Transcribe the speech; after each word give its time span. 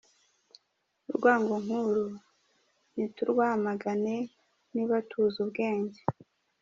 Urwango 1.09 1.53
nk’uru, 1.63 2.07
niturwamagane 2.93 4.15
niba 4.73 4.95
tuzi 5.09 5.37
ubwenge! 5.45 6.01